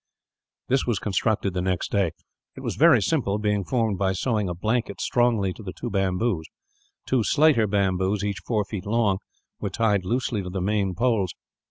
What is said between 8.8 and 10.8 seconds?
long, were tied loosely to the